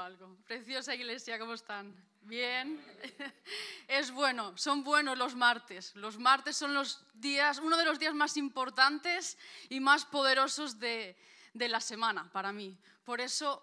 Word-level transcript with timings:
algo. 0.00 0.36
Preciosa 0.46 0.94
iglesia, 0.94 1.38
¿cómo 1.38 1.54
están? 1.54 1.94
Bien. 2.22 2.80
Es 3.88 4.10
bueno, 4.10 4.56
son 4.56 4.84
buenos 4.84 5.18
los 5.18 5.34
martes. 5.34 5.94
Los 5.96 6.18
martes 6.18 6.56
son 6.56 6.72
los 6.72 7.04
días, 7.14 7.58
uno 7.58 7.76
de 7.76 7.84
los 7.84 7.98
días 7.98 8.14
más 8.14 8.36
importantes 8.36 9.36
y 9.68 9.80
más 9.80 10.06
poderosos 10.06 10.78
de, 10.78 11.16
de 11.52 11.68
la 11.68 11.80
semana 11.80 12.30
para 12.32 12.52
mí. 12.52 12.78
Por 13.04 13.20
eso 13.20 13.62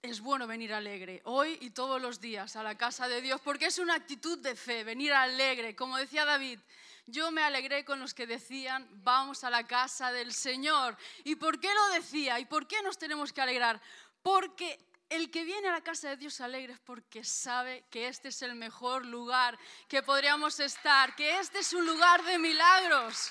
es 0.00 0.20
bueno 0.20 0.46
venir 0.46 0.72
alegre, 0.72 1.20
hoy 1.24 1.58
y 1.60 1.70
todos 1.70 2.00
los 2.00 2.20
días, 2.20 2.56
a 2.56 2.62
la 2.62 2.76
casa 2.76 3.08
de 3.08 3.20
Dios, 3.20 3.40
porque 3.42 3.66
es 3.66 3.78
una 3.78 3.94
actitud 3.94 4.38
de 4.38 4.54
fe, 4.54 4.84
venir 4.84 5.12
alegre. 5.12 5.74
Como 5.74 5.96
decía 5.96 6.24
David, 6.24 6.60
yo 7.06 7.30
me 7.30 7.42
alegré 7.42 7.84
con 7.84 8.00
los 8.00 8.14
que 8.14 8.26
decían, 8.26 8.88
vamos 9.04 9.44
a 9.44 9.50
la 9.50 9.66
casa 9.66 10.10
del 10.12 10.32
Señor. 10.32 10.96
¿Y 11.24 11.36
por 11.36 11.60
qué 11.60 11.68
lo 11.72 11.94
decía? 11.94 12.40
¿Y 12.40 12.46
por 12.46 12.66
qué 12.66 12.82
nos 12.82 12.98
tenemos 12.98 13.32
que 13.32 13.40
alegrar? 13.40 13.80
Porque 14.22 14.78
el 15.08 15.30
que 15.30 15.44
viene 15.44 15.68
a 15.68 15.72
la 15.72 15.80
casa 15.82 16.08
de 16.08 16.16
Dios 16.16 16.40
alegre 16.40 16.72
es 16.72 16.80
porque 16.80 17.22
sabe 17.22 17.84
que 17.90 18.08
este 18.08 18.28
es 18.28 18.42
el 18.42 18.54
mejor 18.54 19.06
lugar 19.06 19.58
que 19.88 20.02
podríamos 20.02 20.58
estar, 20.60 21.14
que 21.14 21.38
este 21.38 21.60
es 21.60 21.72
un 21.72 21.86
lugar 21.86 22.24
de 22.24 22.38
milagros. 22.38 23.30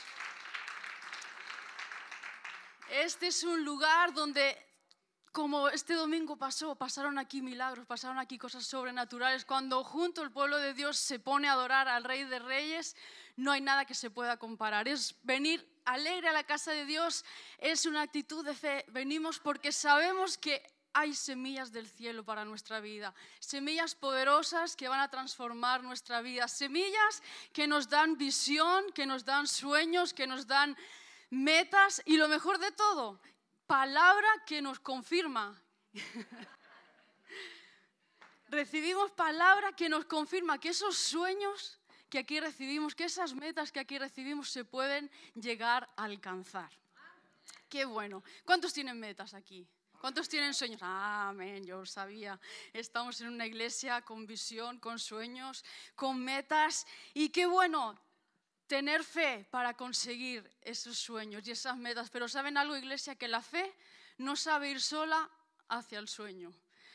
Este 2.90 3.28
es 3.28 3.44
un 3.44 3.66
lugar 3.66 4.14
donde 4.14 4.58
como 5.32 5.68
este 5.68 5.96
domingo 5.96 6.38
pasó, 6.38 6.76
pasaron 6.76 7.20
aquí 7.20 7.42
milagros, 7.42 7.86
pasaron 7.86 8.20
aquí 8.20 8.38
cosas 8.38 8.66
sobrenaturales. 8.66 9.44
Cuando 9.44 9.84
junto 9.84 10.22
el 10.22 10.32
pueblo 10.32 10.58
de 10.60 10.74
Dios 10.74 10.98
se 10.98 11.20
pone 11.20 11.50
a 11.50 11.54
adorar 11.54 11.90
al 11.90 12.06
Rey 12.06 12.24
de 12.24 12.40
Reyes, 12.40 12.96
no 13.36 13.52
hay 13.52 13.60
nada 13.60 13.84
que 13.84 13.96
se 13.96 14.10
pueda 14.10 14.38
comparar. 14.38 14.88
Es 14.88 15.14
venir 15.24 15.68
alegre 15.84 16.30
a 16.30 16.32
la 16.32 16.46
casa 16.46 16.72
de 16.72 16.86
Dios, 16.86 17.26
es 17.58 17.86
una 17.86 18.02
actitud 18.02 18.46
de 18.46 18.56
fe. 18.56 18.86
Venimos 18.88 19.40
porque 19.40 19.74
sabemos 19.74 20.38
que 20.38 20.64
hay 20.96 21.14
semillas 21.14 21.74
del 21.74 21.90
cielo 21.90 22.24
para 22.24 22.46
nuestra 22.46 22.80
vida, 22.80 23.14
semillas 23.40 23.94
poderosas 23.94 24.78
que 24.78 24.88
van 24.88 25.02
a 25.02 25.10
transformar 25.10 25.84
nuestra 25.84 26.22
vida, 26.22 26.48
semillas 26.48 27.22
que 27.52 27.68
nos 27.68 27.90
dan 27.90 28.18
visión, 28.18 28.92
que 28.94 29.06
nos 29.06 29.26
dan 29.26 29.46
sueños, 29.46 30.14
que 30.14 30.26
nos 30.26 30.48
dan 30.48 30.76
metas 31.30 32.02
y 32.06 32.16
lo 32.16 32.30
mejor 32.30 32.60
de 32.60 32.72
todo, 32.72 33.20
palabra 33.68 34.28
que 34.46 34.62
nos 34.62 34.80
confirma. 34.80 35.62
Recibimos 38.48 39.12
palabra 39.12 39.74
que 39.74 39.90
nos 39.90 40.06
confirma 40.06 40.60
que 40.60 40.70
esos 40.70 40.98
sueños 40.98 41.78
que 42.10 42.20
aquí 42.20 42.40
recibimos, 42.40 42.96
que 42.96 43.04
esas 43.04 43.34
metas 43.34 43.74
que 43.74 43.82
aquí 43.82 43.98
recibimos 43.98 44.50
se 44.50 44.64
pueden 44.64 45.12
llegar 45.34 45.90
a 45.98 46.06
alcanzar. 46.06 46.72
Qué 47.68 47.84
bueno. 47.84 48.24
¿Cuántos 48.46 48.72
tienen 48.72 48.98
metas 48.98 49.34
aquí? 49.34 49.68
¿Cuántos 50.00 50.30
tienen 50.30 50.54
sueños? 50.54 50.80
amén, 50.82 51.66
yo 51.66 51.80
lo 51.80 51.86
sabía. 51.86 52.40
Estamos 52.74 53.20
en 53.22 53.28
una 53.28 53.46
iglesia 53.46 54.02
con 54.02 54.26
visión, 54.26 54.80
con 54.80 55.00
sueños, 55.00 55.64
con 55.96 56.24
metas. 56.24 56.86
Y 57.14 57.30
qué 57.30 57.46
bueno, 57.46 58.00
tener 58.68 59.04
fe 59.04 59.48
para 59.50 59.76
conseguir 59.76 60.50
esos 60.62 60.98
sueños 60.98 61.48
y 61.48 61.52
esas 61.52 61.78
metas. 61.78 62.10
Pero 62.10 62.28
¿saben 62.28 62.58
algo, 62.58 62.76
iglesia? 62.76 63.16
Que 63.16 63.28
la 63.28 63.42
fe 63.42 63.76
no 64.18 64.36
sabe 64.36 64.70
ir 64.72 64.82
sola 64.82 65.30
hacia 65.70 66.00
el 66.00 66.08
sueño. 66.08 66.54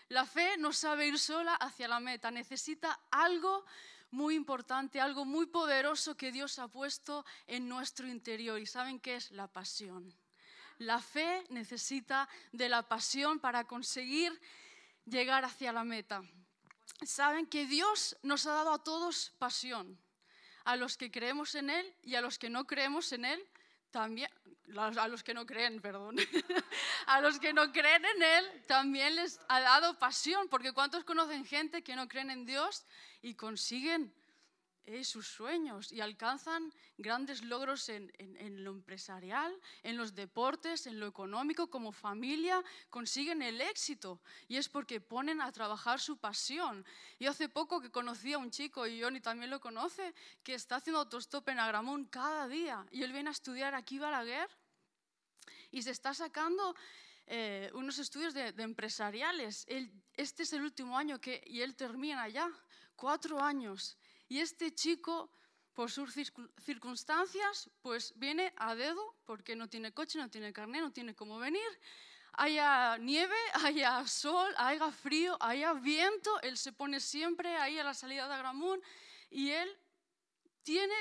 La 0.09 0.27
fe 0.27 0.56
no 0.59 0.73
sabe 0.73 1.06
ir 1.06 1.19
sola 1.19 1.55
hacia 1.55 1.89
la 1.89 2.01
meta. 2.01 2.31
Necesita 2.31 2.98
algo 3.11 3.65
muy 4.11 4.34
importante, 4.34 5.01
algo 5.01 5.25
muy 5.25 5.47
poderoso 5.47 6.17
que 6.17 6.33
Dios 6.33 6.59
ha 6.59 6.69
puesto 6.69 7.25
en 7.47 7.69
nuestro 7.69 8.09
interior. 8.09 8.59
¿Y 8.59 8.67
saben 8.67 8.98
qué 8.98 9.17
es? 9.17 9.31
La 9.31 9.47
pasión. 9.47 10.12
La 10.81 10.98
fe 10.98 11.45
necesita 11.50 12.27
de 12.53 12.70
la 12.70 12.89
pasión 12.89 13.39
para 13.39 13.64
conseguir 13.64 14.33
llegar 15.05 15.45
hacia 15.45 15.72
la 15.72 15.84
meta. 15.84 16.22
Saben 17.03 17.47
que 17.47 17.67
Dios 17.67 18.17
nos 18.22 18.47
ha 18.47 18.55
dado 18.55 18.72
a 18.72 18.83
todos 18.83 19.31
pasión 19.39 19.98
a 20.64 20.77
los 20.77 20.97
que 20.97 21.11
creemos 21.11 21.55
en 21.55 21.69
Él 21.69 21.95
y 22.03 22.14
a 22.14 22.22
los 22.22 22.39
que 22.39 22.48
no 22.48 22.67
creemos 22.67 23.12
en 23.12 23.27
Él 23.27 23.47
también, 23.91 24.31
a 24.75 25.06
los 25.06 25.22
que 25.22 25.34
no 25.34 25.44
creen, 25.44 25.82
perdón, 25.82 26.16
a 27.06 27.21
los 27.21 27.38
que 27.38 27.53
no 27.53 27.72
creen 27.72 28.03
en 28.16 28.22
Él 28.22 28.62
también 28.66 29.16
les 29.16 29.38
ha 29.49 29.60
dado 29.60 29.99
pasión, 29.99 30.49
porque 30.49 30.72
¿cuántos 30.72 31.04
conocen 31.04 31.44
gente 31.44 31.83
que 31.83 31.94
no 31.94 32.09
creen 32.09 32.31
en 32.31 32.47
Dios 32.47 32.87
y 33.21 33.34
consiguen 33.34 34.15
sus 35.02 35.28
sueños 35.28 35.92
y 35.92 36.00
alcanzan 36.00 36.72
grandes 36.98 37.42
logros 37.42 37.88
en, 37.88 38.10
lo 38.64 38.72
empresarial, 38.72 39.54
en 39.82 39.96
los 39.96 40.14
deportes, 40.14 40.86
en 40.86 40.98
lo 40.98 41.06
económico, 41.06 41.70
como 41.70 41.92
familia, 41.92 42.62
consiguen 42.88 43.42
el 43.42 43.60
éxito. 43.60 44.20
Y 44.48 44.56
es 44.56 44.68
porque 44.68 45.00
ponen 45.00 45.41
a 45.41 45.52
trabajar 45.52 46.00
su 46.00 46.16
pasión. 46.16 46.84
Yo 47.18 47.30
hace 47.30 47.48
poco 47.48 47.80
que 47.80 47.91
conocí 47.91 48.32
a 48.32 48.38
un 48.38 48.50
chico, 48.50 48.86
y 48.86 49.00
Johnny 49.00 49.20
también 49.20 49.50
lo 49.50 49.60
conoce, 49.60 50.14
que 50.42 50.54
está 50.54 50.76
haciendo 50.76 51.00
autostop 51.00 51.48
en 51.48 51.60
Agramón 51.60 52.06
cada 52.06 52.48
día. 52.48 52.86
Y 52.91 53.02
él 53.02 53.12
viene 53.12 53.28
a 53.28 53.32
estudiar 53.32 53.74
aquí 53.74 53.98
Balaguer 53.98 54.48
y 55.70 55.82
se 55.82 55.91
está 55.91 56.14
sacando 56.14 56.74
eh, 57.26 57.70
unos 57.74 57.98
estudios 57.98 58.34
de, 58.34 58.48
empresariales. 58.58 59.66
este 60.14 60.42
es 60.42 60.52
el 60.52 60.62
último 60.62 60.98
año 60.98 61.20
que, 61.20 61.42
y 61.47 61.60
él 61.60 61.76
termina 61.76 62.28
ya, 62.28 62.50
cuatro 62.97 63.41
años. 63.41 63.97
Y 64.30 64.38
este 64.38 64.72
chico, 64.72 65.28
por 65.74 65.91
sus 65.91 66.14
circunstancias, 66.64 67.68
pues 67.82 68.12
viene 68.16 68.54
a 68.56 68.76
dedo 68.76 69.16
porque 69.26 69.56
no 69.56 69.68
tiene 69.68 69.92
coche, 69.92 70.20
no 70.20 70.30
tiene 70.30 70.52
carnet, 70.52 70.82
no 70.82 70.92
tiene 70.92 71.16
cómo 71.16 71.41
venir. 71.41 71.68
Haya 72.34 72.96
nieve, 72.98 73.34
haya 73.64 74.06
sol, 74.06 74.54
haya 74.56 74.92
frío, 74.92 75.36
haya 75.41 75.72
viento, 75.72 76.41
él 76.42 76.56
se 76.56 76.72
pone 76.72 77.00
siempre 77.00 77.56
ahí 77.56 77.76
a 77.80 77.82
la 77.82 77.92
salida 77.92 78.28
de 78.28 78.34
Agramún 78.34 78.80
y 79.30 79.50
él 79.50 79.76
tiene 80.62 80.94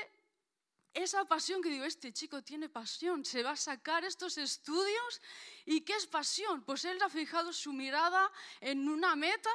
esa 0.92 1.24
pasión 1.24 1.62
que 1.62 1.68
digo, 1.68 1.84
este 1.84 2.12
chico 2.12 2.42
tiene 2.42 2.68
pasión, 2.68 3.24
se 3.24 3.44
va 3.44 3.52
a 3.52 3.56
sacar 3.56 4.04
estos 4.04 4.38
estudios. 4.38 5.22
¿Y 5.64 5.82
qué 5.82 5.94
es 5.94 6.08
pasión? 6.08 6.64
Pues 6.64 6.84
él 6.84 7.00
ha 7.00 7.08
fijado 7.08 7.52
su 7.52 7.72
mirada 7.72 8.28
en 8.60 8.88
una 8.88 9.14
meta 9.14 9.50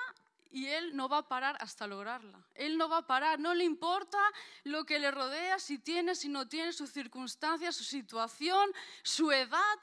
y 0.56 0.68
él 0.68 0.96
no 0.96 1.10
va 1.10 1.18
a 1.18 1.28
parar 1.28 1.58
hasta 1.60 1.86
lograrla. 1.86 2.40
Él 2.54 2.78
no 2.78 2.88
va 2.88 3.00
a 3.00 3.06
parar, 3.06 3.38
no 3.38 3.54
le 3.54 3.66
importa 3.66 4.18
lo 4.64 4.86
que 4.86 5.00
le 5.00 5.12
rodea, 5.12 5.60
si 5.60 5.80
tiene, 5.80 6.16
si 6.16 6.30
no 6.30 6.48
tiene, 6.48 6.72
sus 6.72 6.92
circunstancias, 6.92 7.76
su 7.76 7.84
situación, 7.84 8.72
su 9.04 9.34
edad. 9.34 9.78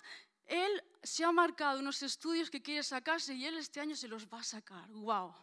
Él 0.46 0.82
se 1.02 1.26
ha 1.26 1.30
marcado 1.30 1.80
unos 1.80 2.02
estudios 2.02 2.48
que 2.48 2.62
quiere 2.62 2.82
sacarse 2.82 3.34
y 3.34 3.44
él 3.44 3.58
este 3.58 3.80
año 3.80 3.94
se 3.94 4.08
los 4.08 4.26
va 4.26 4.40
a 4.40 4.44
sacar. 4.44 4.88
¡Wow! 4.88 5.34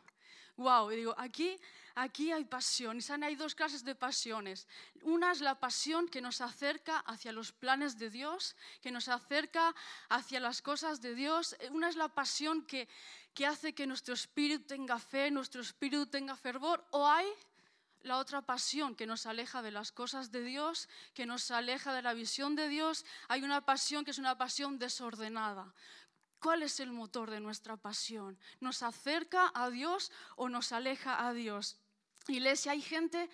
¡Wow! 0.60 0.92
Y 0.92 0.98
digo, 0.98 1.16
aquí, 1.18 1.58
aquí 1.96 2.32
hay 2.32 2.44
pasión. 2.44 3.00
Y 3.00 3.24
hay 3.24 3.36
dos 3.36 3.56
clases 3.56 3.84
de 3.84 3.96
pasiones. 3.96 4.68
Una 5.04 5.32
es 5.32 5.40
la 5.40 5.56
pasión 5.56 6.08
que 6.10 6.22
nos 6.22 6.42
acerca 6.42 7.00
hacia 7.00 7.32
los 7.32 7.52
planes 7.52 7.98
de 7.98 8.10
Dios, 8.10 8.56
que 8.82 8.92
nos 8.92 9.08
acerca 9.08 9.74
hacia 10.10 10.40
las 10.42 10.62
cosas 10.62 11.00
de 11.02 11.16
Dios. 11.16 11.56
Una 11.72 11.88
es 11.90 11.96
la 11.96 12.10
pasión 12.10 12.66
que 12.66 12.88
que 13.34 13.46
hace 13.46 13.74
que 13.74 13.88
nuestro 13.88 14.14
espíritu 14.14 14.66
tenga 14.66 15.00
fe, 15.00 15.32
nuestro 15.32 15.62
espíritu 15.62 16.08
tenga 16.08 16.36
fervor, 16.36 16.84
o 16.92 17.08
hay 17.08 17.28
la 18.02 18.18
otra 18.18 18.42
pasión 18.42 18.96
que 18.96 19.06
nos 19.06 19.26
aleja 19.26 19.62
de 19.62 19.72
las 19.72 19.94
cosas 19.94 20.32
de 20.32 20.42
Dios, 20.42 20.90
que 21.14 21.26
nos 21.26 21.50
aleja 21.52 21.94
de 21.94 22.02
la 22.02 22.14
visión 22.14 22.56
de 22.56 22.68
Dios. 22.68 23.06
Hay 23.30 23.44
una 23.44 23.66
pasión 23.66 24.04
que 24.04 24.12
es 24.12 24.18
una 24.18 24.38
pasión 24.38 24.78
desordenada. 24.78 25.74
¿Cuál 26.40 26.64
es 26.64 26.80
el 26.80 26.92
motor 26.92 27.30
de 27.30 27.42
nuestra 27.42 27.76
pasión? 27.76 28.40
¿Nos 28.62 28.82
acerca 28.82 29.52
a 29.54 29.70
Dios 29.70 30.12
o 30.38 30.48
nos 30.48 30.72
aleja 30.72 31.28
a 31.28 31.34
Dios? 31.34 31.78
Iglesia, 32.28 32.72
hay 32.72 32.82
gente 32.82 33.30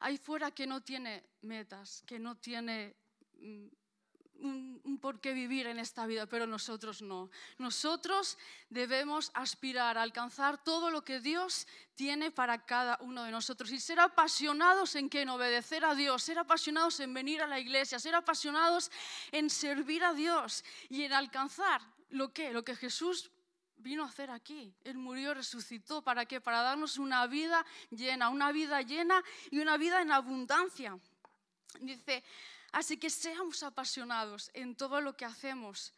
ahí 0.00 0.18
fuera 0.18 0.50
que 0.50 0.66
no 0.66 0.82
tiene 0.82 1.24
metas, 1.42 2.02
que 2.06 2.18
no 2.18 2.36
tiene 2.36 2.96
mm, 3.38 3.66
un, 4.40 4.98
por 5.00 5.20
qué 5.20 5.32
vivir 5.32 5.66
en 5.66 5.78
esta 5.78 6.06
vida, 6.06 6.26
pero 6.26 6.46
nosotros 6.46 7.02
no. 7.02 7.30
Nosotros 7.58 8.38
debemos 8.68 9.30
aspirar 9.34 9.98
a 9.98 10.02
alcanzar 10.02 10.62
todo 10.62 10.90
lo 10.90 11.04
que 11.04 11.20
Dios 11.20 11.66
tiene 11.94 12.30
para 12.30 12.64
cada 12.64 12.98
uno 13.00 13.22
de 13.24 13.30
nosotros 13.30 13.70
y 13.70 13.78
ser 13.78 14.00
apasionados 14.00 14.96
en 14.96 15.08
que 15.08 15.22
en 15.22 15.28
obedecer 15.28 15.84
a 15.84 15.94
Dios, 15.94 16.22
ser 16.22 16.38
apasionados 16.38 16.98
en 17.00 17.14
venir 17.14 17.42
a 17.42 17.46
la 17.46 17.60
iglesia, 17.60 17.98
ser 17.98 18.14
apasionados 18.14 18.90
en 19.32 19.50
servir 19.50 20.04
a 20.04 20.12
Dios 20.12 20.64
y 20.88 21.02
en 21.02 21.12
alcanzar 21.12 21.82
lo 22.10 22.32
que, 22.32 22.52
lo 22.52 22.64
que 22.64 22.76
Jesús 22.76 23.30
vino 23.76 24.04
a 24.04 24.08
hacer 24.08 24.30
aquí. 24.30 24.74
Él 24.84 24.98
murió, 24.98 25.34
resucitó. 25.34 26.02
¿Para 26.02 26.26
qué? 26.26 26.40
Para 26.40 26.62
darnos 26.62 26.98
una 26.98 27.26
vida 27.26 27.64
llena, 27.90 28.28
una 28.28 28.52
vida 28.52 28.82
llena 28.82 29.22
y 29.50 29.58
una 29.58 29.76
vida 29.76 30.02
en 30.02 30.10
abundancia. 30.10 30.98
Dice, 31.80 32.24
Así 32.72 32.98
que 32.98 33.08
seamos 33.10 33.62
apasionados 33.62 34.50
en 34.52 34.76
todo 34.76 35.00
lo 35.00 35.16
que 35.16 35.24
hacemos, 35.24 35.94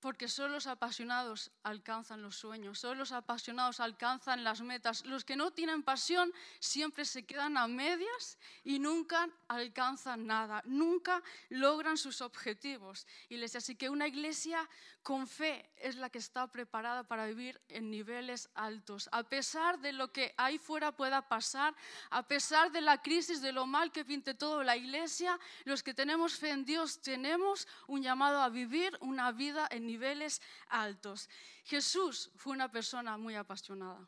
Porque 0.00 0.28
solo 0.28 0.54
los 0.54 0.66
apasionados 0.66 1.50
alcanzan 1.62 2.22
los 2.22 2.36
sueños, 2.36 2.78
solo 2.78 2.96
los 2.96 3.12
apasionados 3.12 3.80
alcanzan 3.80 4.44
las 4.44 4.60
metas. 4.60 5.04
Los 5.04 5.24
que 5.24 5.36
no 5.36 5.50
tienen 5.50 5.82
pasión 5.82 6.32
siempre 6.60 7.04
se 7.04 7.24
quedan 7.24 7.56
a 7.56 7.66
medias 7.66 8.38
y 8.62 8.78
nunca 8.78 9.28
alcanzan 9.48 10.26
nada, 10.26 10.62
nunca 10.66 11.22
logran 11.48 11.96
sus 11.96 12.20
objetivos. 12.20 13.06
Iglesia, 13.28 13.58
así 13.58 13.74
que 13.74 13.90
una 13.90 14.06
iglesia 14.06 14.68
con 15.02 15.26
fe 15.26 15.70
es 15.76 15.96
la 15.96 16.10
que 16.10 16.18
está 16.18 16.46
preparada 16.48 17.02
para 17.02 17.26
vivir 17.26 17.60
en 17.68 17.90
niveles 17.90 18.50
altos. 18.54 19.08
A 19.10 19.22
pesar 19.22 19.78
de 19.80 19.92
lo 19.92 20.12
que 20.12 20.34
ahí 20.36 20.58
fuera 20.58 20.92
pueda 20.92 21.28
pasar, 21.28 21.74
a 22.10 22.28
pesar 22.28 22.70
de 22.70 22.82
la 22.82 23.00
crisis, 23.00 23.40
de 23.40 23.52
lo 23.52 23.66
mal 23.66 23.90
que 23.90 24.04
pinte 24.04 24.34
todo 24.34 24.62
la 24.62 24.76
iglesia, 24.76 25.38
los 25.64 25.82
que 25.82 25.94
tenemos 25.94 26.36
fe 26.36 26.50
en 26.50 26.64
Dios 26.64 27.00
tenemos 27.00 27.66
un 27.86 28.02
llamado 28.02 28.42
a 28.42 28.48
vivir 28.48 28.96
una 29.00 29.32
vida 29.32 29.66
en 29.70 29.87
niveles 29.88 30.40
altos. 30.68 31.28
Jesús 31.64 32.30
fue 32.36 32.52
una 32.52 32.70
persona 32.70 33.16
muy 33.16 33.34
apasionada. 33.34 34.06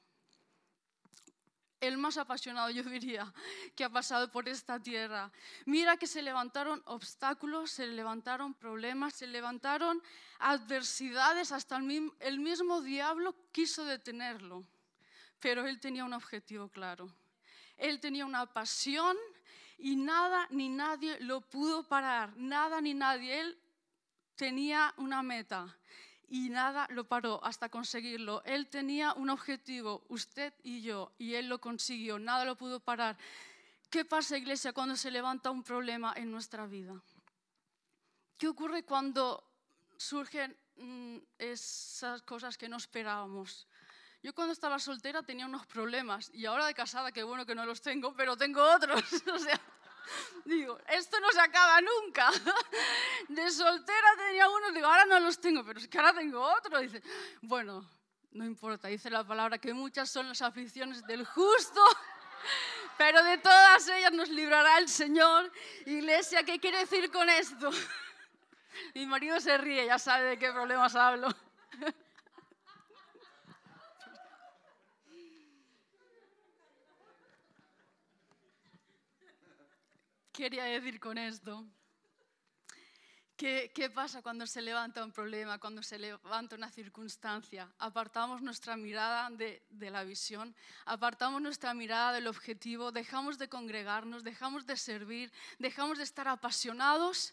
El 1.81 1.97
más 1.97 2.19
apasionado, 2.19 2.69
yo 2.69 2.83
diría, 2.83 3.33
que 3.75 3.85
ha 3.85 3.89
pasado 3.89 4.31
por 4.31 4.47
esta 4.49 4.79
tierra. 4.79 5.33
Mira 5.65 5.97
que 5.97 6.07
se 6.07 6.21
levantaron 6.21 6.83
obstáculos, 6.85 7.71
se 7.71 7.87
levantaron 7.87 8.53
problemas, 8.53 9.15
se 9.15 9.27
levantaron 9.27 10.03
adversidades, 10.39 11.53
hasta 11.53 11.79
el 12.21 12.39
mismo 12.39 12.83
diablo 12.83 13.35
quiso 13.51 13.87
detenerlo. 13.87 14.63
Pero 15.41 15.67
él 15.67 15.81
tenía 15.81 16.05
un 16.05 16.13
objetivo 16.13 16.69
claro. 16.69 17.11
Él 17.79 17.99
tenía 17.99 18.27
una 18.27 18.45
pasión 18.45 19.17
y 19.79 19.97
nada 19.97 20.47
ni 20.51 20.69
nadie 20.69 21.19
lo 21.21 21.41
pudo 21.41 21.89
parar. 21.89 22.37
Nada 22.37 22.83
ni 22.83 22.93
nadie. 22.93 23.41
Él 23.41 23.59
tenía 24.41 24.95
una 24.97 25.23
meta 25.23 25.69
y 26.31 26.49
nada 26.49 26.87
lo 26.89 27.05
paró 27.05 27.45
hasta 27.45 27.69
conseguirlo. 27.69 28.43
Él 28.47 28.69
tenía 28.69 29.13
un 29.13 29.29
objetivo, 29.29 30.03
usted 30.09 30.55
y 30.63 30.81
yo, 30.81 31.13
y 31.19 31.35
él 31.35 31.47
lo 31.47 31.61
consiguió, 31.61 32.19
nada 32.19 32.47
lo 32.47 32.57
pudo 32.57 32.81
parar. 32.81 33.19
¿Qué 33.91 34.07
pasa, 34.07 34.39
iglesia, 34.39 34.73
cuando 34.73 34.97
se 34.97 35.11
levanta 35.11 35.51
un 35.51 35.63
problema 35.63 36.15
en 36.17 36.31
nuestra 36.31 36.65
vida? 36.65 36.95
¿Qué 38.39 38.49
ocurre 38.49 38.83
cuando 38.83 39.45
surgen 39.99 40.57
mm, 40.79 41.19
esas 41.39 42.23
cosas 42.23 42.57
que 42.57 42.67
no 42.67 42.79
esperábamos? 42.79 43.67
Yo 44.23 44.35
cuando 44.35 44.55
estaba 44.55 44.79
soltera 44.79 45.23
tenía 45.23 45.45
unos 45.45 45.67
problemas 45.67 46.31
y 46.33 46.47
ahora 46.47 46.65
de 46.65 46.73
casada, 46.73 47.13
qué 47.13 47.25
bueno 47.25 47.45
que 47.45 47.55
no 47.55 47.67
los 47.67 47.83
tengo, 47.83 48.17
pero 48.17 48.39
tengo 48.39 48.63
otros. 48.63 49.05
o 49.35 49.39
sea, 49.39 49.61
Digo, 50.45 50.79
esto 50.89 51.21
no 51.21 51.31
se 51.31 51.41
acaba 51.41 51.81
nunca. 51.81 52.31
De 53.29 53.51
soltera 53.51 54.09
tenía 54.17 54.49
uno, 54.49 54.73
digo, 54.73 54.87
ahora 54.87 55.05
no 55.05 55.21
los 55.21 55.41
tengo, 55.41 55.65
pero 55.65 55.79
es 55.79 55.89
que 55.89 55.99
ahora 55.99 56.13
tengo 56.13 56.41
otro. 56.41 56.79
Dice, 56.81 57.03
bueno, 57.43 57.89
no 58.33 58.45
importa, 58.45 58.89
dice 58.89 59.11
la 59.11 59.25
palabra 59.25 59.59
que 59.59 59.75
muchas 59.75 60.11
son 60.11 60.29
las 60.29 60.43
aflicciones 60.43 61.07
del 61.07 61.25
justo, 61.27 61.81
pero 62.99 63.23
de 63.23 63.39
todas 63.39 63.89
ellas 63.89 64.13
nos 64.13 64.29
librará 64.29 64.79
el 64.79 64.89
Señor. 64.89 65.53
Iglesia, 65.87 66.43
¿qué 66.45 66.59
quiere 66.59 66.79
decir 66.79 67.11
con 67.11 67.29
esto? 67.29 67.71
Mi 68.95 69.07
marido 69.07 69.41
se 69.41 69.59
ríe, 69.59 69.87
ya 69.87 69.99
sabe 69.99 70.25
de 70.25 70.39
qué 70.39 70.53
problemas 70.53 70.95
hablo. 70.95 71.29
Quería 80.33 80.65
decir 80.65 80.99
con 81.01 81.19
esto? 81.19 81.67
¿Qué, 83.37 83.73
¿Qué, 83.75 83.89
pasa 83.89 84.21
cuando 84.21 84.47
se 84.47 84.61
levanta 84.61 85.03
un 85.03 85.13
problema, 85.13 85.59
cuando 85.59 85.83
se 85.83 85.99
levanta 85.99 86.57
una 86.57 86.71
circunstancia? 86.71 87.73
Apartamos 87.79 88.43
nuestra 88.43 88.77
mirada 88.77 89.31
de, 89.31 89.63
de, 89.71 89.91
la 89.91 90.05
visión, 90.05 90.55
apartamos 90.85 91.41
nuestra 91.41 91.73
mirada 91.73 92.13
del 92.13 92.27
objetivo, 92.27 92.93
dejamos 92.93 93.39
de 93.39 93.49
congregarnos, 93.49 94.25
dejamos 94.25 94.67
de 94.67 94.77
servir, 94.77 95.33
dejamos 95.59 95.97
de 95.97 96.05
estar 96.05 96.29
apasionados 96.29 97.33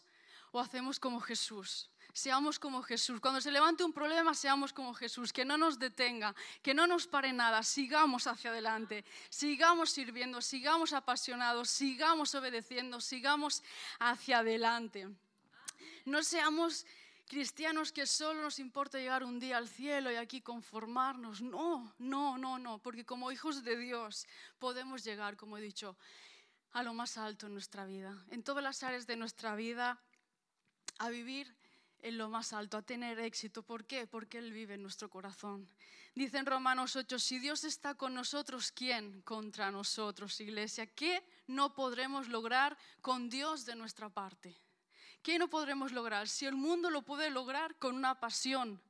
o 0.50 0.60
hacemos 0.60 0.98
como 0.98 1.20
Jesús 1.20 1.90
seamos 2.18 2.58
como 2.58 2.82
Jesús. 2.82 3.20
Cuando 3.20 3.40
se 3.40 3.52
levante 3.52 3.84
un 3.84 3.92
problema, 3.92 4.34
seamos 4.34 4.72
como 4.72 4.92
Jesús, 4.92 5.32
que 5.32 5.44
no 5.44 5.56
nos 5.56 5.78
detenga, 5.78 6.34
que 6.62 6.74
no 6.74 6.86
nos 6.86 7.06
pare 7.06 7.32
nada, 7.32 7.62
sigamos 7.62 8.26
hacia 8.26 8.50
adelante, 8.50 9.04
sigamos 9.30 9.90
sirviendo, 9.90 10.42
sigamos 10.42 10.92
apasionados, 10.92 11.70
sigamos 11.70 12.34
obedeciendo, 12.34 13.00
sigamos 13.00 13.62
hacia 14.00 14.40
adelante. 14.40 15.08
No 16.04 16.22
seamos 16.22 16.84
cristianos 17.28 17.92
que 17.92 18.06
solo 18.06 18.42
nos 18.42 18.58
importa 18.58 18.98
llegar 18.98 19.22
un 19.22 19.38
día 19.38 19.56
al 19.56 19.68
cielo 19.68 20.10
y 20.10 20.16
aquí 20.16 20.40
conformarnos. 20.40 21.40
No, 21.40 21.94
no, 21.98 22.36
no, 22.36 22.58
no, 22.58 22.78
porque 22.78 23.04
como 23.04 23.30
hijos 23.30 23.62
de 23.62 23.76
Dios 23.76 24.26
podemos 24.58 25.04
llegar, 25.04 25.36
como 25.36 25.56
he 25.56 25.60
dicho, 25.60 25.96
a 26.72 26.82
lo 26.82 26.94
más 26.94 27.16
alto 27.16 27.46
en 27.46 27.52
nuestra 27.52 27.86
vida, 27.86 28.16
en 28.30 28.42
todas 28.42 28.64
las 28.64 28.82
áreas 28.82 29.06
de 29.06 29.16
nuestra 29.16 29.54
vida, 29.54 30.00
a 30.98 31.10
vivir 31.10 31.54
en 32.02 32.18
lo 32.18 32.28
más 32.28 32.52
alto, 32.52 32.76
a 32.76 32.82
tener 32.82 33.18
éxito. 33.18 33.62
¿Por 33.62 33.84
qué? 33.84 34.06
Porque 34.06 34.38
Él 34.38 34.52
vive 34.52 34.74
en 34.74 34.82
nuestro 34.82 35.08
corazón. 35.08 35.68
Dice 36.14 36.38
en 36.38 36.46
Romanos 36.46 36.96
8, 36.96 37.18
si 37.18 37.38
Dios 37.38 37.64
está 37.64 37.94
con 37.94 38.14
nosotros, 38.14 38.72
¿quién 38.72 39.22
contra 39.22 39.70
nosotros, 39.70 40.40
iglesia? 40.40 40.86
¿Qué 40.86 41.22
no 41.46 41.74
podremos 41.74 42.28
lograr 42.28 42.76
con 43.00 43.28
Dios 43.28 43.64
de 43.64 43.76
nuestra 43.76 44.08
parte? 44.08 44.56
¿Qué 45.22 45.38
no 45.38 45.48
podremos 45.48 45.92
lograr? 45.92 46.28
Si 46.28 46.46
el 46.46 46.54
mundo 46.54 46.90
lo 46.90 47.02
puede 47.02 47.30
lograr 47.30 47.76
con 47.76 47.94
una 47.94 48.18
pasión 48.18 48.80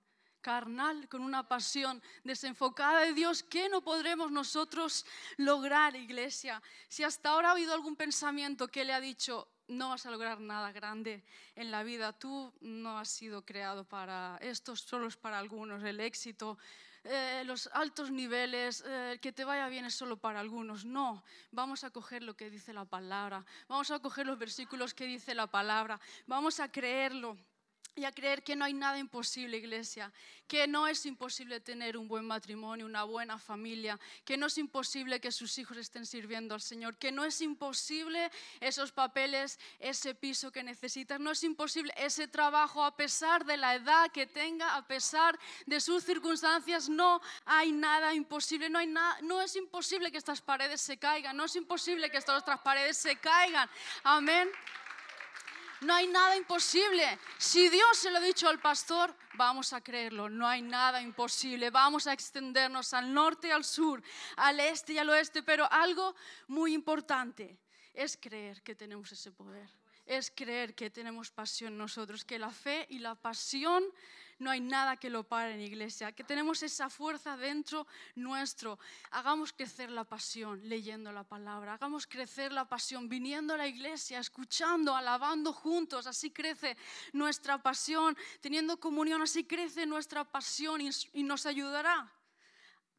carnal, 0.41 1.09
con 1.09 1.21
una 1.21 1.49
pasión 1.49 2.03
desenfocada 2.25 3.01
de 3.01 3.13
Dios, 3.13 3.43
¿qué 3.43 3.69
no 3.69 3.83
podremos 3.83 4.31
nosotros 4.31 5.05
lograr, 5.37 5.97
iglesia? 5.97 6.63
Si 6.89 7.03
hasta 7.03 7.31
ahora 7.31 7.49
ha 7.49 7.53
habido 7.53 7.75
algún 7.75 7.97
pensamiento 7.97 8.69
que 8.69 8.85
le 8.85 8.93
ha 8.93 9.01
dicho, 9.01 9.49
no 9.69 9.91
vas 9.91 10.07
a 10.07 10.11
lograr 10.11 10.41
nada 10.41 10.73
grande 10.73 11.23
en 11.55 11.71
la 11.71 11.83
vida. 11.83 12.13
Tú 12.13 12.53
no 12.61 12.99
has 12.99 13.09
sido 13.09 13.45
creado 13.45 13.85
para 13.85 14.39
esto, 14.41 14.75
solo 14.75 15.07
es 15.07 15.17
para 15.17 15.39
algunos. 15.39 15.85
El 15.85 16.01
éxito, 16.01 16.59
eh, 17.05 17.43
los 17.45 17.69
altos 17.73 18.11
niveles, 18.11 18.83
eh, 18.87 19.19
que 19.21 19.33
te 19.33 19.45
vaya 19.45 19.69
bien 19.69 19.85
es 19.85 19.95
solo 19.95 20.17
para 20.17 20.41
algunos. 20.41 20.85
No, 20.85 21.23
vamos 21.53 21.85
a 21.85 21.91
coger 21.91 22.23
lo 22.23 22.37
que 22.37 22.51
dice 22.51 22.73
la 22.73 22.85
palabra, 22.85 23.45
vamos 23.69 23.91
a 23.91 23.99
coger 24.01 24.27
los 24.27 24.39
versículos 24.39 24.95
que 24.95 25.07
dice 25.07 25.35
la 25.35 25.47
palabra, 25.47 26.01
vamos 26.27 26.61
a 26.61 26.71
creerlo 26.71 27.39
y 27.99 28.05
a 28.05 28.13
creer 28.13 28.43
que 28.43 28.57
no 28.57 28.65
hay 28.65 28.73
nada 28.73 28.99
imposible, 28.99 29.57
iglesia, 29.57 30.13
que 30.47 30.67
no 30.67 30.87
es 30.87 31.05
imposible 31.05 31.61
tener 31.61 31.97
un 31.97 32.09
buen 32.09 32.25
matrimonio, 32.25 32.87
una 32.87 33.05
buena 33.05 33.39
familia, 33.39 33.99
que 34.25 34.37
no 34.37 34.47
es 34.47 34.57
imposible 34.57 35.21
que 35.21 35.33
sus 35.33 35.59
hijos 35.59 35.77
estén 35.77 36.07
sirviendo 36.07 36.55
al 36.55 36.63
Señor, 36.63 36.97
que 36.97 37.13
no 37.13 37.25
es 37.25 37.41
imposible 37.41 38.31
esos 38.61 38.93
papeles, 38.93 39.59
ese 39.79 40.15
piso 40.15 40.51
que 40.51 40.63
necesitas, 40.63 41.21
no 41.21 41.33
es 41.33 41.43
imposible 41.43 41.93
ese 41.97 42.29
trabajo 42.29 42.85
a 42.85 42.97
pesar 42.97 43.45
de 43.45 43.57
la 43.57 43.75
edad 43.75 44.11
que 44.11 44.27
tenga, 44.27 44.77
a 44.77 44.87
pesar 44.87 45.39
de 45.67 45.81
sus 45.81 46.05
circunstancias, 46.05 46.89
no 46.89 47.21
hay 47.45 47.73
nada 47.73 48.15
imposible, 48.15 48.71
no, 48.71 48.79
hay 48.79 48.87
nada, 48.87 49.19
no 49.23 49.43
es 49.43 49.57
imposible 49.57 50.11
que 50.11 50.19
estas 50.19 50.41
paredes 50.41 50.81
se 50.81 50.97
caigan, 50.97 51.37
no 51.37 51.45
es 51.45 51.57
imposible 51.57 52.11
que 52.11 52.17
estas 52.17 52.41
otras 52.41 52.61
paredes 52.61 52.97
se 52.97 53.17
caigan. 53.17 53.69
Amén. 54.05 54.49
No 55.81 55.95
hay 55.95 56.09
nada 56.09 56.37
imposible. 56.37 57.19
Si 57.39 57.69
Dios 57.69 57.99
se 57.99 58.11
lo 58.11 58.19
ha 58.19 58.21
dicho 58.21 58.49
al 58.49 58.59
pastor, 58.59 59.15
vamos 59.35 59.73
a 59.73 59.81
creerlo. 59.81 60.29
No 60.29 60.47
hay 60.49 60.61
nada 60.61 61.01
imposible. 61.01 61.71
Vamos 61.71 62.07
a 62.07 62.13
extendernos 62.13 62.93
al 62.95 63.13
norte, 63.13 63.53
al 63.53 63.65
sur, 63.65 64.03
al 64.37 64.59
este 64.59 64.95
y 64.95 64.99
al 64.99 65.11
oeste. 65.11 65.43
Pero 65.43 65.71
algo 65.71 66.17
muy 66.49 66.75
importante 66.75 67.59
es 67.95 68.17
creer 68.17 68.63
que 68.63 68.75
tenemos 68.75 69.13
ese 69.13 69.31
poder. 69.31 69.69
Es 70.09 70.33
creer 70.35 70.75
que 70.75 70.89
tenemos 70.89 71.31
pasión 71.31 71.77
nosotros, 71.77 72.25
que 72.25 72.39
la 72.39 72.51
fe 72.51 72.87
y 72.89 72.99
la 72.99 73.15
pasión 73.15 73.85
no 74.39 74.51
hay 74.51 74.61
nada 74.61 74.97
que 74.97 75.11
lo 75.11 75.23
pare 75.23 75.53
en 75.53 75.61
iglesia, 75.61 76.13
que 76.13 76.25
tenemos 76.25 76.63
esa 76.63 76.89
fuerza 76.89 77.37
dentro 77.37 77.87
nuestro. 78.15 78.79
Hagamos 79.11 79.53
crecer 79.53 79.91
la 79.91 80.05
pasión 80.05 80.67
leyendo 80.67 81.13
la 81.13 81.25
palabra, 81.25 81.75
hagamos 81.75 82.07
crecer 82.07 82.53
la 82.53 82.65
pasión 82.65 83.07
viniendo 83.07 83.53
a 83.53 83.59
la 83.59 83.67
iglesia, 83.67 84.19
escuchando, 84.19 84.97
alabando 84.97 85.53
juntos, 85.53 86.07
así 86.07 86.31
crece 86.31 86.79
nuestra 87.13 87.63
pasión, 87.63 88.17
teniendo 88.41 88.81
comunión, 88.81 89.21
así 89.21 89.45
crece 89.45 89.85
nuestra 89.85 90.25
pasión 90.25 90.81
y, 90.81 90.89
y 91.13 91.23
nos 91.23 91.45
ayudará 91.45 92.11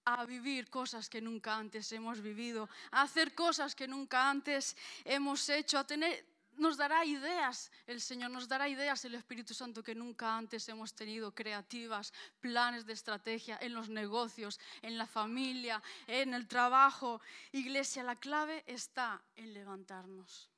a 0.06 0.25
vivir 0.25 0.70
cosas 0.70 1.10
que 1.10 1.22
nunca 1.22 1.56
antes 1.56 1.92
hemos 1.92 2.22
vivido, 2.22 2.70
a 2.92 3.01
hacer 3.01 3.34
cosas 3.34 3.74
que 3.74 3.88
nunca 3.88 4.30
antes 4.30 4.78
hemos 5.06 5.50
hecho, 5.50 5.80
a 5.80 5.88
tener 5.88 6.38
nos 6.60 6.78
dará 6.78 7.06
ideas, 7.06 7.72
el 7.88 8.01
Señor 8.01 8.32
nos 8.32 8.48
dará 8.48 8.68
ideas, 8.68 9.04
el 9.06 9.16
Espíritu 9.16 9.54
Santo 9.54 9.82
que 9.82 9.96
nunca 9.96 10.38
antes 10.38 10.68
hemos 10.70 10.94
tenido, 10.94 11.34
creativas, 11.34 12.13
planes 12.39 12.86
de 12.86 12.94
estrategia 12.94 13.58
en 13.62 13.74
los 13.74 13.89
negocios, 13.89 14.60
en 14.82 14.98
la 14.98 15.08
familia, 15.08 15.82
en 16.08 16.34
el 16.34 16.48
trabajo. 16.48 17.22
Iglesia, 17.51 18.04
la 18.04 18.16
clave 18.16 18.63
está 18.68 19.22
en 19.36 19.54
levantarnos. 19.54 20.50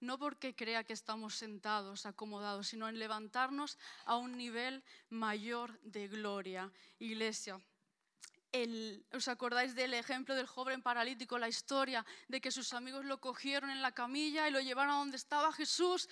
no 0.00 0.16
porque 0.16 0.54
crea 0.54 0.84
que 0.84 0.92
estamos 0.92 1.34
sentados, 1.34 2.06
acomodados, 2.06 2.68
sino 2.68 2.88
en 2.88 3.00
levantarnos 3.00 3.78
a 4.04 4.16
un 4.16 4.36
nivel 4.36 4.84
mayor 5.10 5.76
de 5.80 6.06
gloria. 6.06 6.70
Iglesia, 7.00 7.60
¿Os 9.12 9.28
acordáis 9.28 9.74
del 9.74 9.92
ejemplo 9.92 10.34
del 10.34 10.46
joven 10.46 10.80
paralítico, 10.82 11.38
la 11.38 11.48
historia 11.48 12.04
de 12.28 12.40
que 12.40 12.50
sus 12.50 12.72
amigos 12.72 13.04
lo 13.04 13.20
cogieron 13.20 13.68
en 13.70 13.82
la 13.82 13.92
camilla 13.92 14.48
y 14.48 14.50
lo 14.50 14.60
llevaron 14.60 14.94
a 14.94 14.98
donde 14.98 15.16
estaba 15.16 15.52
Jesús? 15.52 16.08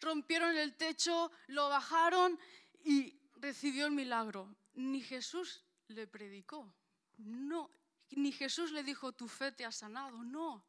Rompieron 0.00 0.56
el 0.56 0.74
techo, 0.74 1.30
lo 1.46 1.68
bajaron 1.68 2.38
y 2.84 3.20
recibió 3.36 3.86
el 3.86 3.92
milagro. 3.92 4.56
Ni 4.74 5.00
Jesús 5.00 5.64
le 5.88 6.06
predicó, 6.06 6.72
no, 7.18 7.70
ni 8.10 8.32
Jesús 8.32 8.72
le 8.72 8.82
dijo, 8.82 9.12
tu 9.12 9.28
fe 9.28 9.52
te 9.52 9.64
ha 9.64 9.72
sanado, 9.72 10.22
no. 10.22 10.64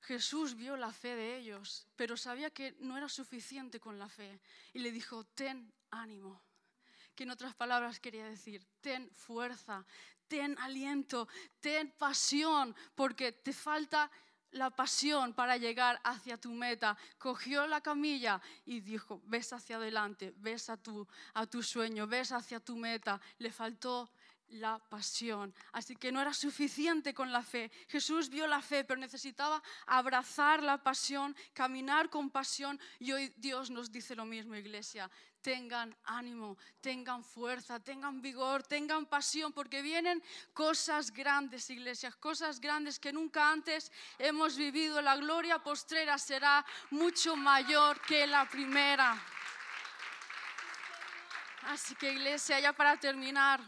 Jesús 0.00 0.54
vio 0.54 0.76
la 0.76 0.92
fe 0.92 1.16
de 1.16 1.36
ellos, 1.36 1.88
pero 1.96 2.16
sabía 2.16 2.50
que 2.50 2.76
no 2.78 2.96
era 2.96 3.08
suficiente 3.08 3.80
con 3.80 3.98
la 3.98 4.08
fe 4.08 4.40
y 4.72 4.78
le 4.78 4.92
dijo, 4.92 5.24
ten 5.24 5.72
ánimo. 5.90 6.45
Que 7.16 7.24
en 7.24 7.30
otras 7.30 7.54
palabras 7.54 7.98
quería 7.98 8.26
decir, 8.26 8.64
ten 8.80 9.10
fuerza, 9.10 9.84
ten 10.28 10.56
aliento, 10.58 11.26
ten 11.60 11.90
pasión, 11.98 12.76
porque 12.94 13.32
te 13.32 13.52
falta 13.52 14.10
la 14.50 14.70
pasión 14.70 15.32
para 15.32 15.56
llegar 15.56 16.00
hacia 16.04 16.36
tu 16.36 16.50
meta. 16.50 16.96
Cogió 17.18 17.66
la 17.66 17.80
camilla 17.80 18.40
y 18.64 18.80
dijo, 18.80 19.22
ves 19.24 19.52
hacia 19.52 19.76
adelante, 19.76 20.34
ves 20.36 20.68
a 20.70 20.76
tu, 20.76 21.06
a 21.34 21.46
tu 21.46 21.62
sueño, 21.62 22.06
ves 22.06 22.32
hacia 22.32 22.60
tu 22.60 22.76
meta. 22.76 23.20
Le 23.38 23.50
faltó 23.50 24.10
la 24.48 24.78
pasión. 24.78 25.54
Así 25.72 25.96
que 25.96 26.12
no 26.12 26.20
era 26.20 26.32
suficiente 26.32 27.14
con 27.14 27.32
la 27.32 27.42
fe. 27.42 27.70
Jesús 27.88 28.28
vio 28.28 28.46
la 28.46 28.62
fe, 28.62 28.84
pero 28.84 29.00
necesitaba 29.00 29.62
abrazar 29.86 30.62
la 30.62 30.82
pasión, 30.82 31.34
caminar 31.52 32.10
con 32.10 32.30
pasión. 32.30 32.78
Y 32.98 33.12
hoy 33.12 33.32
Dios 33.36 33.70
nos 33.70 33.90
dice 33.90 34.14
lo 34.14 34.24
mismo, 34.24 34.54
iglesia. 34.54 35.10
Tengan 35.46 35.94
ánimo, 36.06 36.58
tengan 36.80 37.22
fuerza, 37.22 37.78
tengan 37.78 38.20
vigor, 38.20 38.64
tengan 38.64 39.06
pasión, 39.06 39.52
porque 39.52 39.80
vienen 39.80 40.20
cosas 40.52 41.12
grandes, 41.12 41.70
iglesias, 41.70 42.16
cosas 42.16 42.58
grandes 42.58 42.98
que 42.98 43.12
nunca 43.12 43.48
antes 43.48 43.92
hemos 44.18 44.56
vivido. 44.56 45.00
La 45.00 45.14
gloria 45.14 45.60
postrera 45.60 46.18
será 46.18 46.66
mucho 46.90 47.36
mayor 47.36 48.00
que 48.00 48.26
la 48.26 48.44
primera. 48.48 49.16
Así 51.62 51.94
que 51.94 52.10
iglesia, 52.10 52.58
ya 52.58 52.72
para 52.72 52.96
terminar, 52.96 53.60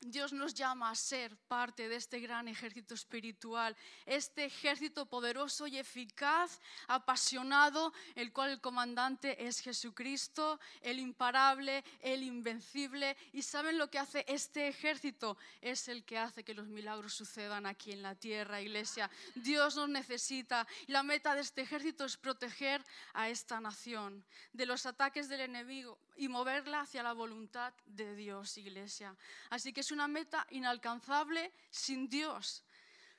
Dios 0.00 0.32
nos 0.32 0.54
llama 0.54 0.90
a 0.90 0.94
ser 0.94 1.36
parte 1.36 1.86
de 1.88 1.96
este 1.96 2.20
gran 2.20 2.48
ejército 2.48 2.94
espiritual, 2.94 3.76
este 4.06 4.46
ejército 4.46 5.04
poderoso 5.04 5.66
y 5.66 5.76
eficaz, 5.76 6.58
apasionado, 6.88 7.92
el 8.14 8.32
cual 8.32 8.50
el 8.50 8.60
comandante 8.62 9.46
es 9.46 9.60
Jesucristo, 9.60 10.58
el 10.80 11.00
imparable, 11.00 11.84
el 12.00 12.22
invencible. 12.22 13.14
¿Y 13.34 13.42
saben 13.42 13.76
lo 13.76 13.90
que 13.90 13.98
hace 13.98 14.24
este 14.26 14.68
ejército? 14.68 15.36
Es 15.60 15.86
el 15.88 16.02
que 16.04 16.16
hace 16.16 16.44
que 16.44 16.54
los 16.54 16.66
milagros 16.66 17.12
sucedan 17.12 17.66
aquí 17.66 17.92
en 17.92 18.02
la 18.02 18.14
tierra, 18.14 18.62
iglesia. 18.62 19.10
Dios 19.34 19.76
nos 19.76 19.90
necesita. 19.90 20.66
La 20.86 21.02
meta 21.02 21.34
de 21.34 21.42
este 21.42 21.60
ejército 21.60 22.06
es 22.06 22.16
proteger 22.16 22.82
a 23.12 23.28
esta 23.28 23.60
nación 23.60 24.24
de 24.54 24.64
los 24.64 24.86
ataques 24.86 25.28
del 25.28 25.40
enemigo 25.40 25.98
y 26.16 26.28
moverla 26.28 26.80
hacia 26.80 27.02
la 27.02 27.12
voluntad 27.12 27.74
de 27.86 28.14
Dios, 28.14 28.56
iglesia. 28.56 29.14
Así 29.50 29.72
que 29.72 29.82
una 29.92 30.08
meta 30.08 30.46
inalcanzable 30.50 31.52
sin 31.70 32.08
Dios, 32.08 32.64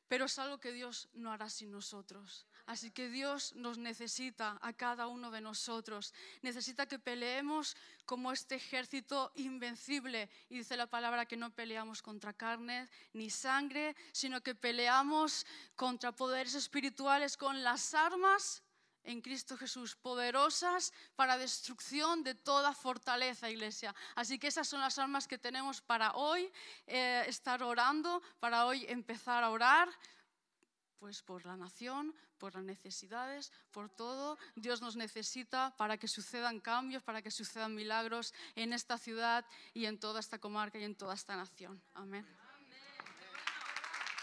pero 0.07 0.25
es 0.25 0.37
algo 0.39 0.59
que 0.59 0.71
Dios 0.71 1.09
no 1.13 1.31
hará 1.31 1.49
sin 1.49 1.71
nosotros. 1.71 2.45
Así 2.65 2.91
que 2.91 3.09
Dios 3.09 3.53
nos 3.55 3.77
necesita 3.77 4.57
a 4.61 4.73
cada 4.73 5.07
uno 5.07 5.31
de 5.31 5.41
nosotros. 5.41 6.13
Necesita 6.41 6.85
que 6.85 6.99
peleemos 6.99 7.75
como 8.05 8.31
este 8.31 8.55
ejército 8.55 9.31
invencible. 9.35 10.29
Y 10.49 10.57
dice 10.59 10.77
la 10.77 10.87
palabra 10.87 11.25
que 11.25 11.37
no 11.37 11.53
peleamos 11.53 12.01
contra 12.01 12.33
carne 12.33 12.87
ni 13.13 13.29
sangre, 13.29 13.95
sino 14.11 14.41
que 14.41 14.55
peleamos 14.55 15.45
contra 15.75 16.11
poderes 16.11 16.55
espirituales 16.55 17.35
con 17.35 17.63
las 17.63 17.93
armas 17.93 18.63
en 19.03 19.21
Cristo 19.21 19.57
Jesús, 19.57 19.95
poderosas 19.95 20.93
para 21.15 21.37
destrucción 21.37 22.23
de 22.23 22.35
toda 22.35 22.73
fortaleza, 22.73 23.49
iglesia. 23.49 23.95
Así 24.15 24.37
que 24.39 24.47
esas 24.47 24.67
son 24.67 24.81
las 24.81 24.97
armas 24.99 25.27
que 25.27 25.37
tenemos 25.37 25.81
para 25.81 26.13
hoy 26.13 26.51
eh, 26.87 27.23
estar 27.27 27.63
orando, 27.63 28.21
para 28.39 28.65
hoy 28.65 28.85
empezar 28.87 29.43
a 29.43 29.49
orar, 29.49 29.89
pues 30.99 31.23
por 31.23 31.45
la 31.45 31.57
nación, 31.57 32.13
por 32.37 32.55
las 32.55 32.63
necesidades, 32.63 33.51
por 33.71 33.89
todo. 33.89 34.37
Dios 34.55 34.81
nos 34.81 34.95
necesita 34.95 35.75
para 35.77 35.97
que 35.97 36.07
sucedan 36.07 36.59
cambios, 36.59 37.03
para 37.03 37.21
que 37.21 37.31
sucedan 37.31 37.75
milagros 37.75 38.33
en 38.55 38.73
esta 38.73 38.97
ciudad 38.97 39.45
y 39.73 39.85
en 39.85 39.99
toda 39.99 40.19
esta 40.19 40.39
comarca 40.39 40.77
y 40.77 40.83
en 40.83 40.95
toda 40.95 41.13
esta 41.13 41.35
nación. 41.35 41.81
Amén. 41.93 42.25